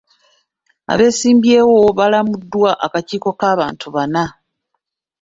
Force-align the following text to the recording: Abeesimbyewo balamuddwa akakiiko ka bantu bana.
Abeesimbyewo 0.91 1.79
balamuddwa 1.97 2.71
akakiiko 2.85 3.29
ka 3.39 3.49
bantu 3.59 3.87
bana. 3.95 4.23